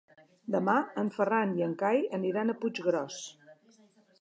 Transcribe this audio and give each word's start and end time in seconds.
Demà 0.53 0.73
en 1.01 1.11
Ferran 1.17 1.53
i 1.59 1.65
en 1.67 1.75
Cai 1.83 2.01
aniran 2.19 2.49
a 2.49 2.57
Puiggròs. 2.65 3.21